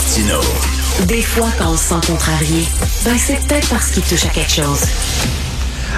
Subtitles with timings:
[0.00, 0.40] Martino.
[1.08, 2.64] Des fois, quand on se sent contrarié,
[3.04, 4.86] ben c'est peut-être parce qu'il touche à quelque chose.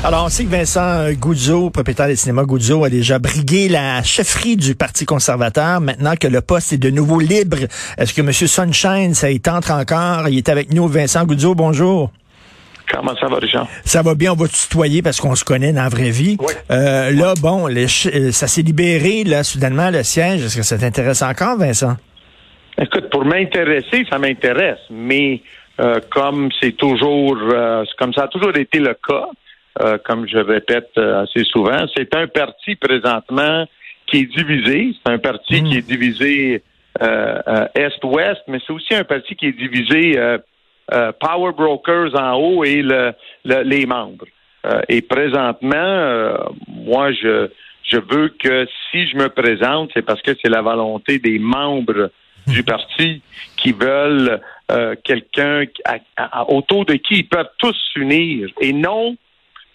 [0.02, 4.56] Alors, on sait que Vincent Goudzo, propriétaire des cinémas Goudzo, a déjà brigué la chefferie
[4.56, 5.80] du Parti conservateur.
[5.80, 7.58] Maintenant que le poste est de nouveau libre,
[7.96, 8.32] est-ce que M.
[8.32, 10.28] Sunshine, ça y tente encore?
[10.28, 12.10] Il est avec nous, Vincent Goudzo, bonjour.
[12.92, 13.68] Comment ça va, Richard?
[13.84, 16.36] Ça va bien, on va tutoyer parce qu'on se connaît dans la vraie vie.
[16.40, 16.52] Oui.
[16.72, 20.42] Euh, là, bon, les euh, ça s'est libéré, là, soudainement, le siège.
[20.42, 21.96] Est-ce que ça t'intéresse encore, Vincent?
[22.82, 25.40] Écoute, pour m'intéresser, ça m'intéresse, mais
[25.80, 29.28] euh, comme c'est toujours, euh, comme ça a toujours été le cas,
[29.82, 33.66] euh, comme je répète euh, assez souvent, c'est un parti présentement
[34.06, 34.94] qui est divisé.
[35.06, 35.64] C'est un parti Mm.
[35.68, 36.62] qui est divisé
[37.00, 40.38] euh, euh, Est-Ouest, mais c'est aussi un parti qui est divisé euh,
[40.92, 43.12] euh, Power Brokers en haut et le,
[43.44, 44.26] le- les membres.
[44.66, 46.36] Euh, et présentement, euh,
[46.68, 47.48] moi, je,
[47.84, 52.10] je veux que si je me présente, c'est parce que c'est la volonté des membres
[52.46, 53.22] du parti
[53.56, 55.64] qui veulent euh, quelqu'un
[56.48, 59.16] autour de qui ils peuvent tous s'unir et non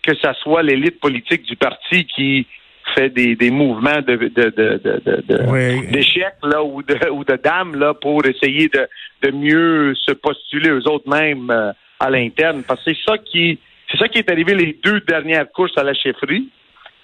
[0.03, 2.45] que ça soit l'élite politique du parti qui
[2.95, 5.87] fait des, des mouvements de, de, de, de, de- de- Oui.
[5.87, 8.87] d'échecs là ou de ou de dames là pour essayer de,
[9.23, 12.63] de mieux se postuler eux autres mêmes euh, à l'interne.
[12.67, 13.59] Parce que c'est ça qui
[13.91, 16.47] c'est ça qui est arrivé les deux dernières courses à la chefferie.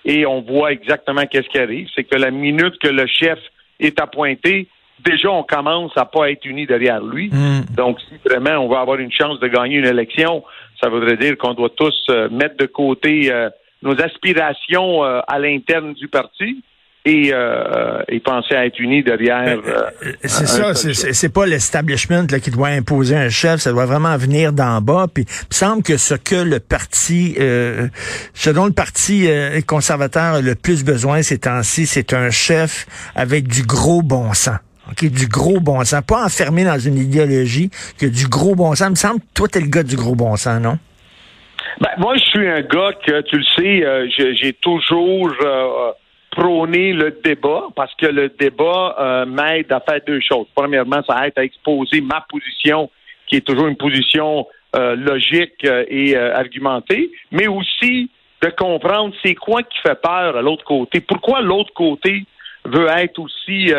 [0.05, 1.87] Et on voit exactement qu'est-ce qui arrive.
[1.95, 3.39] C'est que la minute que le chef
[3.79, 4.67] est appointé
[5.05, 7.61] déjà on commence à pas être unis derrière lui Mm.
[7.75, 10.43] donc, si vraiment on va avoir une chance de gagner une élection,
[10.81, 13.49] ça voudrait dire qu'on doit tous euh, mettre de côté euh,
[13.81, 16.63] nos aspirations euh, à l'interne du parti
[17.05, 19.59] et, euh, et penser à être unis derrière.
[19.65, 19.89] euh,
[20.23, 23.71] C'est un ça, c'est- c'est c'est pas l'establishment là, qui doit imposer un chef, ça
[23.73, 25.07] doit vraiment venir d'en bas.
[25.13, 27.87] Puis il me semble que ce que le parti, euh,
[28.33, 32.85] ce dont le parti euh, conservateur a le plus besoin ces temps-ci, c'est un chef
[33.15, 34.59] avec du gros bon sens.
[34.91, 36.01] OK, du gros bon sens.
[36.05, 38.87] Pas enfermé dans une idéologie, que du gros bon sens.
[38.87, 40.77] Il me semble que toi, t'es le gars du gros bon sens, non?
[41.79, 45.91] Ben, moi, je suis un gars que, tu le sais, euh, j'ai toujours euh,
[46.31, 50.47] prôné le débat parce que le débat euh, m'aide à faire deux choses.
[50.53, 52.89] Premièrement, ça aide à exposer ma position,
[53.27, 58.09] qui est toujours une position logique et argumentée, mais aussi
[58.41, 60.99] de comprendre c'est quoi qui fait peur à l'autre côté.
[60.99, 62.25] Pourquoi l'autre côté
[62.65, 63.71] veut être aussi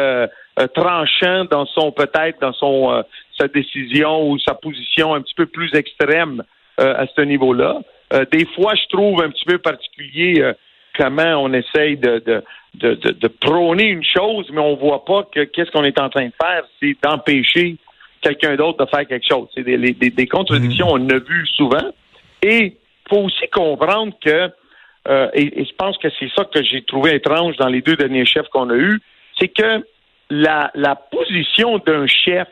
[0.59, 3.03] euh, tranchant dans son peut-être dans son euh,
[3.39, 6.43] sa décision ou sa position un petit peu plus extrême
[6.81, 7.81] euh, à ce niveau-là.
[8.13, 10.53] Euh, des fois, je trouve un petit peu particulier euh,
[10.97, 12.43] comment on essaye de, de,
[12.75, 16.09] de, de, de prôner une chose, mais on voit pas que qu'est-ce qu'on est en
[16.09, 17.77] train de faire, c'est d'empêcher
[18.21, 19.49] quelqu'un d'autre de faire quelque chose.
[19.55, 21.91] C'est des, des, des contradictions, on en a vu souvent.
[22.43, 22.77] Et
[23.09, 24.51] faut aussi comprendre que,
[25.09, 27.97] euh, et, et je pense que c'est ça que j'ai trouvé étrange dans les deux
[27.97, 29.01] derniers chefs qu'on a eus,
[29.39, 29.85] c'est que
[30.31, 32.49] la, la position d'un chef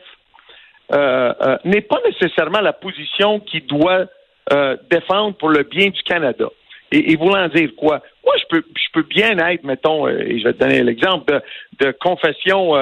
[0.93, 4.05] euh, euh, n'est pas nécessairement la position qui doit
[4.51, 6.45] euh, défendre pour le bien du Canada.
[6.91, 8.01] Et, et voulant dire quoi?
[8.25, 11.41] Moi, je peux, je peux bien être, mettons, et je vais te donner l'exemple
[11.79, 12.73] de, de confession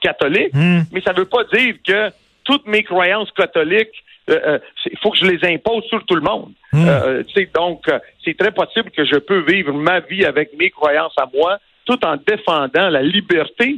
[0.00, 0.80] catholique, Hmm.
[0.92, 2.10] mais ça ne veut pas dire que
[2.44, 6.52] toutes mes croyances catholiques, il faut que je les impose sur tout le monde.
[6.72, 6.88] Hmm.
[6.88, 7.22] Euh,
[7.54, 11.28] donc, euh, c'est très possible que je peux vivre ma vie avec mes croyances à
[11.34, 13.76] moi, tout en défendant la liberté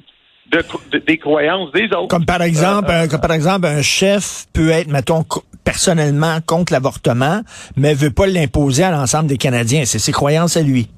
[0.50, 0.62] de,
[0.92, 2.08] de- des croyances des autres.
[2.08, 6.38] Comme par exemple, Euh, un, comme par exemple, un chef peut être, mettons, co- personnellement
[6.46, 7.40] contre l'avortement,
[7.76, 9.84] mais veut pas l'imposer à l'ensemble des Canadiens.
[9.84, 10.88] C'est ses croyances à lui.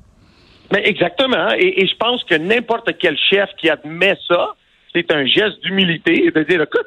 [0.72, 1.50] Mais exactement.
[1.59, 4.54] Et, et je pense que n'importe quel chef qui admet ça,
[4.94, 6.86] c'est un geste d'humilité et de dire, écoute,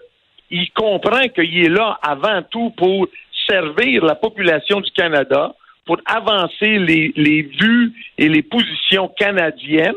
[0.51, 3.07] il comprend qu'il est là avant tout pour
[3.49, 5.53] servir la population du Canada,
[5.85, 9.95] pour avancer les, les vues et les positions canadiennes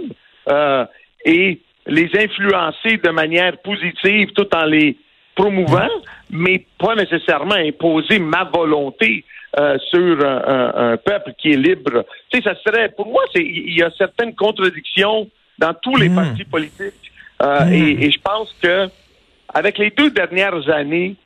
[0.48, 0.86] euh,
[1.26, 4.96] et les influencer de manière positive tout en les
[5.34, 5.88] promouvant,
[6.30, 9.24] mais pas nécessairement imposer ma volonté
[9.58, 12.04] euh, sur un, un- un peuple qui est libre.
[12.30, 15.28] Tu sais, ça serait, pour moi, il y a certaines contradictions
[15.58, 16.14] dans tous les Mm.
[16.14, 17.10] partis politiques,
[17.42, 17.72] Euh, Mm.
[17.72, 18.88] et, et je pense que
[19.52, 21.16] avec les deux dernières années,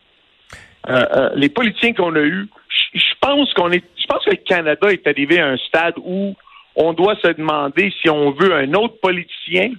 [0.89, 2.49] euh, euh, les politiciens qu'on a eus,
[2.95, 6.35] je pense qu'on est, je pense que le Canada est arrivé à un stade où
[6.77, 9.73] on doit se demander si on veut un autre politicien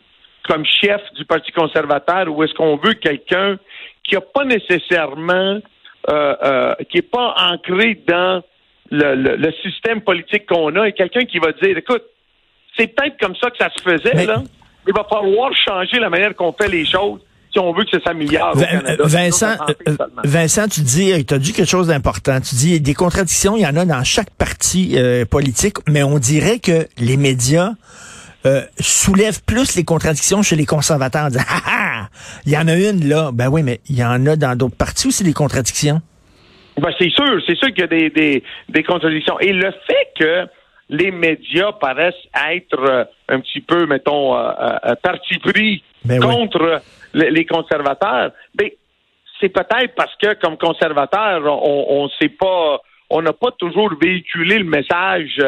[0.49, 3.57] comme chef du Parti conservateur ou est-ce qu'on veut quelqu'un
[4.03, 5.59] qui n'a pas nécessairement,
[6.09, 8.41] euh, euh, qui n'est pas ancré dans
[8.91, 12.03] le, le- le système politique qu'on a et quelqu'un qui va dire, écoute,
[12.77, 14.41] c'est peut-être comme ça que ça se faisait, Mais- là.
[14.87, 17.19] Il va falloir changer la manière qu'on fait les choses
[17.51, 18.55] si on veut que ça s'améliore.
[18.99, 20.21] Vincent, euh, seulement.
[20.23, 22.39] Vincent, tu dis, tu as dit quelque chose d'important.
[22.41, 26.17] Tu dis des contradictions, il y en a dans chaque parti euh, politique, mais on
[26.17, 27.73] dirait que les médias
[28.45, 31.25] euh, soulève plus les contradictions chez les conservateurs.
[31.25, 32.07] En disant, ah, ah,
[32.45, 33.31] il y en a une là.
[33.33, 36.01] Ben oui, mais il y en a dans d'autres parties aussi des contradictions.
[36.79, 39.39] Ben, c'est sûr, c'est sûr qu'il y a des, des, des, contradictions.
[39.39, 40.47] Et le fait que
[40.89, 42.13] les médias paraissent
[42.51, 44.51] être euh, un petit peu, mettons, euh,
[44.85, 46.81] euh, parti pris ben contre
[47.13, 48.69] les conservateurs, ben,
[49.39, 54.59] c'est peut-être parce que, comme conservateur, on, on sait pas, on n'a pas toujours véhiculé
[54.59, 55.41] le message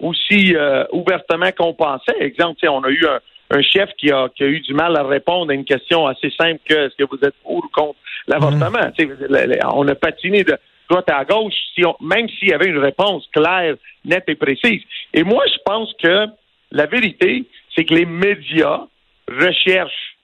[0.00, 0.54] aussi
[0.92, 2.16] ouvertement qu'on pensait.
[2.20, 3.06] Exemple, on a eu
[3.50, 6.30] un, chef qui a, qui a eu du mal à répondre à une question assez
[6.30, 8.90] simple que est-ce que vous êtes pour ou contre l'avortement?
[9.74, 10.58] On a patiné de
[10.88, 14.82] droite à gauche, si même s'il y avait une réponse claire, nette et précise.
[15.14, 16.26] Et moi, je pense que
[16.72, 17.44] la vérité,
[17.74, 18.86] c'est que les médias
[19.28, 20.16] recherchent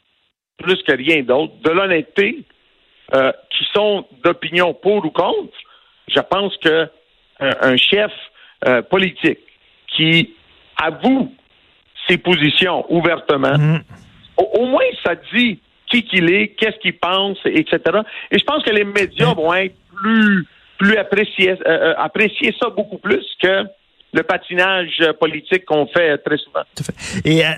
[0.59, 2.45] plus que rien d'autre de l'honnêteté,
[3.15, 5.53] euh, qui sont d'opinion pour ou contre.
[6.09, 6.89] Je pense que
[7.41, 8.13] un, chef
[8.67, 9.41] euh, politique
[9.97, 10.35] qui
[10.77, 11.33] avoue
[12.09, 13.83] ses positions ouvertement, mm.
[14.37, 15.61] au, moins ça dit
[15.91, 17.79] qui qu'il est, qu'est-ce qu'il pense, etc.
[18.31, 20.47] Et je pense que les médias vont être plus
[20.79, 23.65] plus apprécier, euh, euh, apprécier ça beaucoup plus que
[24.13, 26.65] le patinage politique qu'on fait très souvent.
[27.25, 27.51] Et euh,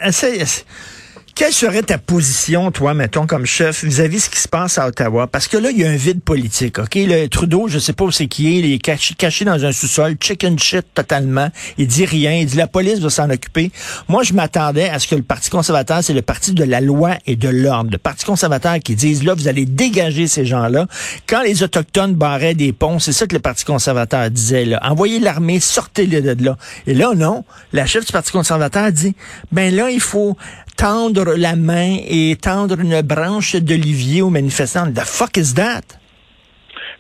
[1.35, 4.87] quelle serait ta position, toi, mettons, comme chef, vis-à-vis de ce qui se passe à
[4.87, 5.27] Ottawa?
[5.27, 6.95] Parce que là, il y a un vide politique, OK?
[6.95, 10.15] Le Trudeau, je sais pas où c'est qui est, il est caché, dans un sous-sol,
[10.21, 11.49] chicken shit totalement.
[11.77, 13.73] Il dit rien, il dit la police va s'en occuper.
[14.09, 17.17] Moi, je m'attendais à ce que le Parti conservateur, c'est le parti de la loi
[17.27, 17.91] et de l'ordre.
[17.91, 20.87] Le Parti conservateur qui dise, là, vous allez dégager ces gens-là.
[21.27, 24.79] Quand les Autochtones barraient des ponts, c'est ça que le Parti conservateur disait, là.
[24.85, 26.57] Envoyez l'armée, sortez-les de là.
[26.87, 27.45] Et là, non.
[27.73, 29.17] La chef du Parti conservateur dit,
[29.51, 30.37] ben là, il faut
[30.77, 34.93] tendre la main et tendre une branche d'olivier aux manifestants.
[34.93, 35.83] The fuck is that?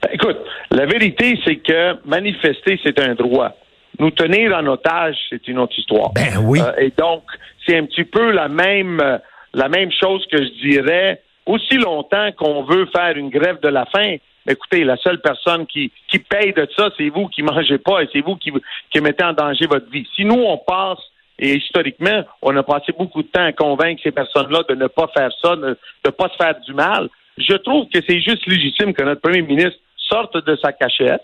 [0.02, 0.38] Ben, écoute,
[0.70, 3.52] la vérité, c'est que manifester, c'est un droit.
[3.98, 6.12] Nous tenir en otage, c'est une autre histoire.
[6.12, 6.60] Ben oui.
[6.60, 7.22] Euh, et donc,
[7.64, 9.18] c'est un petit peu la même, euh,
[9.52, 11.22] la même chose que je dirais.
[11.46, 14.16] Aussi longtemps qu'on veut faire une grève de la faim,
[14.48, 18.08] écoutez, la seule personne qui, qui paye de ça, c'est vous qui mangez pas et
[18.12, 18.52] c'est vous qui,
[18.90, 20.06] qui mettez en danger votre vie.
[20.16, 20.98] Si nous, on passe
[21.44, 25.08] et historiquement, on a passé beaucoup de temps à convaincre ces personnes-là de ne pas
[25.16, 27.08] faire ça, de ne pas se faire du mal.
[27.36, 31.22] Je trouve que c'est juste légitime que notre premier ministre sorte de sa cachette,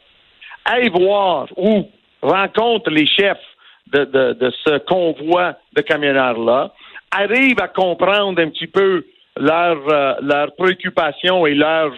[0.65, 1.89] aille voir ou
[2.23, 3.39] rencontre les chefs
[3.93, 6.73] de, ce convoi de camionneurs-là,
[7.11, 9.05] arrive à comprendre un petit peu
[9.37, 11.93] leurs euh, préoccupations et leurs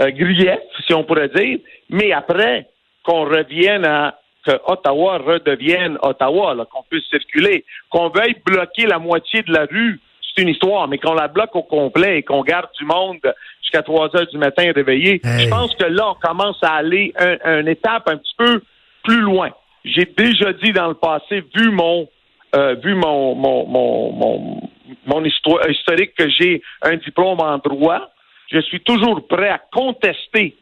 [0.00, 1.58] euh, griefs, si on pourrait dire,
[1.90, 2.68] mais après
[3.02, 7.64] qu'on revienne à que Ottawa redevienne Ottawa, qu'on puisse circuler.
[7.90, 10.00] Qu'on veuille bloquer la moitié de la rue,
[10.34, 13.18] c'est une histoire, mais qu'on la bloque au complet et qu'on garde du monde
[13.62, 17.12] jusqu'à 3 heures du matin réveillé, je pense que là, on commence à aller
[17.44, 18.62] une étape un petit peu
[19.04, 19.50] plus loin.
[19.84, 22.08] J'ai déjà dit dans le passé, vu mon
[22.56, 24.60] euh, vu mon mon, mon,
[25.06, 28.10] mon, histoire, historique que j'ai un diplôme en droit,
[28.50, 30.56] je suis toujours prêt à contester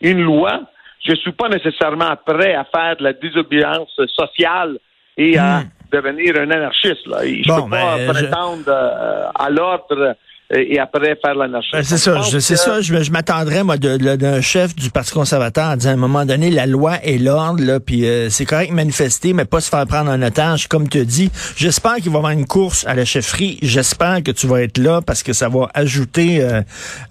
[0.00, 0.62] une loi
[1.04, 4.78] je ne suis pas nécessairement prêt à faire de la désobéissance sociale
[5.16, 5.70] et à hmm.
[5.92, 7.06] devenir un anarchiste.
[7.06, 7.18] Là.
[7.24, 10.16] Je ne peux pas prétendre euh, à l'ordre
[10.50, 11.70] et après faire l'anarchie.
[11.72, 12.80] Ben, c'est ça, c'est ça.
[12.80, 16.66] Je, m'attendrais moi d'un chef du Parti conservateur à dire à un moment donné la
[16.66, 20.10] loi et l'ordre là, puis euh, c'est correct de manifester, mais pas se faire prendre
[20.10, 21.30] en otage, comme tu dis.
[21.56, 23.58] J'espère qu'il va y avoir une course à la chefferie.
[23.62, 26.40] J'espère que tu vas être là parce que ça va ajouter.
[26.40, 26.62] Euh,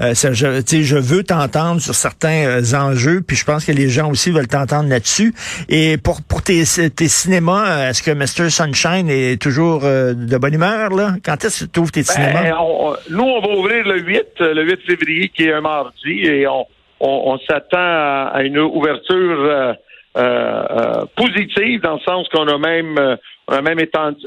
[0.01, 4.09] euh je, je veux t'entendre sur certains euh, enjeux, puis je pense que les gens
[4.09, 5.33] aussi veulent t'entendre là-dessus.
[5.67, 10.91] Et pour pour tes, tes cinémas, est-ce que Mr Sunshine est toujours de bonne humeur
[10.91, 11.15] là?
[11.23, 12.55] Quand est-ce que tu ouvres tes ben, cinémas?
[12.59, 17.37] on va ouvrir le 8, euh, le 8 février, qui est un mardi, et on,
[17.47, 19.73] s'attend à, une ouverture euh,
[20.17, 23.17] euh, positive, dans le sens qu'on a même,
[23.47, 24.25] on a même étendu,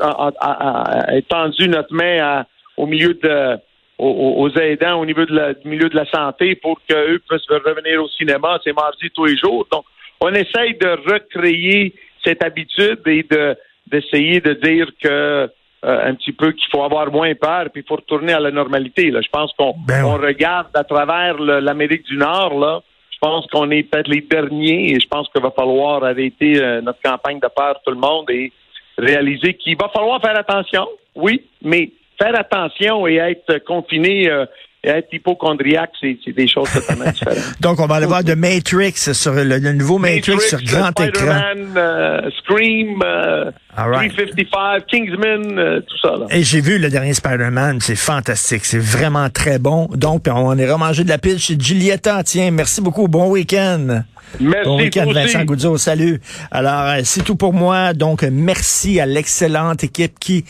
[1.69, 2.45] notre main
[2.77, 3.57] au milieu de
[3.99, 8.09] aux, aidants au niveau de la, milieu de la santé pour qu'eux puissent revenir au
[8.09, 8.61] cinéma.
[8.63, 9.67] C'est mardi tous les jours.
[9.73, 9.85] Donc,
[10.21, 13.57] on essaye de recréer cette habitude et de
[13.91, 15.51] d'essayer de dire que
[15.85, 18.51] euh, un petit peu qu'il faut avoir moins peur, puis il faut retourner à la
[18.51, 19.11] normalité.
[19.11, 19.21] Là.
[19.23, 22.83] Je pense qu'on ben regarde à travers l'Amérique du Nord, là.
[23.13, 26.81] Je pense qu'on est peut-être les derniers et je pense qu'il va falloir arrêter euh,
[26.81, 28.53] notre campagne de peur tout le monde et
[28.97, 34.47] réaliser qu'il va falloir faire attention, oui, mais faire attention et être confiné euh,
[34.85, 37.39] être hypochondriaque, c'est des choses totalement différentes.
[37.61, 41.41] Donc, on va aller voir de Matrix sur le, nouveau Matrix, sur grand écran.
[41.77, 46.17] Euh, Scream, euh, 355, Kingsman, euh, tout ça.
[46.17, 46.27] Là.
[46.31, 49.89] Et j'ai vu le dernier Spider-Man, c'est fantastique, c'est vraiment très bon.
[49.95, 52.23] Donc, on est remangé de la pile chez Giulietta.
[52.23, 54.03] Tiens, merci beaucoup, bon week-end.
[54.41, 54.69] Merci.
[54.69, 55.77] Bon week-end, Vincent Goudzo.
[55.79, 56.21] Salut.
[56.51, 57.95] Alors, euh, c'est tout pour moi.
[57.95, 60.45] Donc, merci à l'excellente équipe qui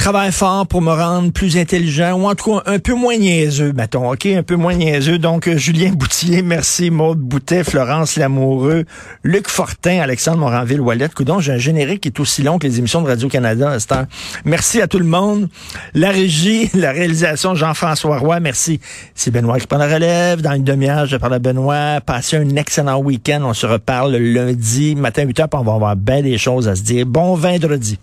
[0.00, 3.74] travaille fort pour me rendre plus intelligent ou en tout cas un peu moins niaiseux,
[3.74, 4.24] mettons, OK?
[4.24, 5.18] Un peu moins niaiseux.
[5.18, 6.90] Donc, euh, Julien Boutier, merci.
[6.90, 8.86] Maude Boutet, Florence Lamoureux,
[9.24, 11.10] Luc Fortin, Alexandre Moranville-Wallet.
[11.14, 14.06] Coudon, j'ai un générique qui est aussi long que les émissions de Radio-Canada à
[14.46, 15.48] Merci à tout le monde.
[15.92, 18.80] La régie, la réalisation, Jean-François Roy, merci.
[19.14, 20.40] C'est Benoît qui prend la relève.
[20.40, 22.00] Dans une demi-heure, je parle à Benoît.
[22.00, 23.42] Passez un excellent week-end.
[23.44, 26.82] On se reparle lundi matin 8h, puis on va avoir bien des choses à se
[26.82, 27.06] dire.
[27.06, 27.98] Bon vendredi.